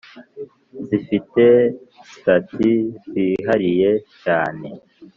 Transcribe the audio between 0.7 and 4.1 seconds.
zifite sitati zihariye